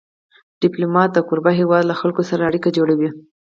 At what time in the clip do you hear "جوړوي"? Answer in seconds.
2.77-3.09